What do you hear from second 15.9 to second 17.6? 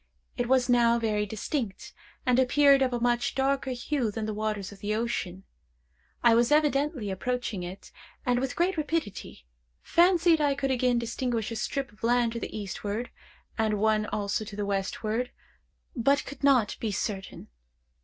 but could not be certain.